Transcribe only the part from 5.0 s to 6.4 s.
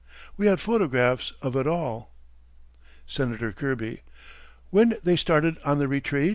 they started on the retreat?